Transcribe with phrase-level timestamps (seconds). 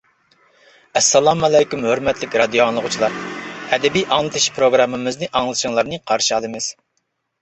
[0.99, 3.19] ئەسسالامۇئەلەيكۇم ھۆرمەتلىك رادىئو ئاڭلىغۇچىلار،
[3.77, 6.75] ئەدەبىي ئاڭلىتىش پروگراممىمىزنى ئاڭلىشىڭلارنى قارشى ئالىمىز.